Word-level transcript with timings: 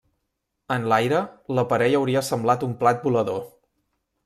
En 0.75 0.87
l'aire, 0.93 1.19
l'aparell 1.59 1.99
hauria 1.99 2.25
semblat 2.31 2.67
un 2.71 2.75
plat 2.83 3.07
volador. 3.09 3.41